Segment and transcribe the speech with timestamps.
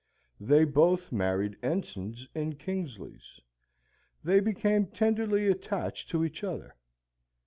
[0.39, 3.39] They both married ensigns in Kingsley's.
[4.23, 6.73] They became tenderly attached to each other.